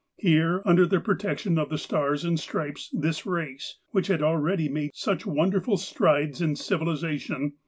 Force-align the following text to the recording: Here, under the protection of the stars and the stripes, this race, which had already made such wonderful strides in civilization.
Here, 0.17 0.63
under 0.65 0.87
the 0.87 0.99
protection 0.99 1.59
of 1.59 1.69
the 1.69 1.77
stars 1.77 2.25
and 2.25 2.35
the 2.35 2.41
stripes, 2.41 2.89
this 2.91 3.27
race, 3.27 3.77
which 3.91 4.07
had 4.07 4.23
already 4.23 4.67
made 4.67 4.95
such 4.95 5.27
wonderful 5.27 5.77
strides 5.77 6.41
in 6.41 6.55
civilization. 6.55 7.53